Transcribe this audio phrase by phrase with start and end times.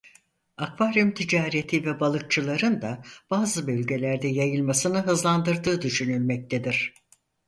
[0.57, 3.01] Akvaryum ticareti ve balıkçıların da
[3.31, 6.93] bazı bölgelerde yayılmasını hızlandırdığı düşünülmektedir.